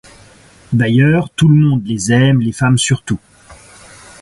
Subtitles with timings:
[0.73, 3.19] D'ailleurs, tout le monde les aime; les femmes surtout.